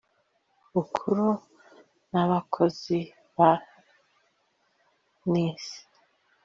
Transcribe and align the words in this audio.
bukuru 0.73 1.27
n 2.11 2.13
abakozi 2.23 2.97
ba 3.35 3.51
nisr 5.31 5.77